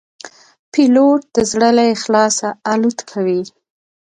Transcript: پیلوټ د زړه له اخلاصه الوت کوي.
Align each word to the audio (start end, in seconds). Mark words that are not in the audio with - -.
پیلوټ 0.71 1.21
د 1.35 1.37
زړه 1.51 1.69
له 1.77 1.83
اخلاصه 1.95 2.47
الوت 2.71 2.99
کوي. 3.11 3.41